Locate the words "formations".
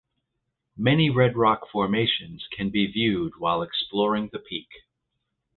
1.71-2.47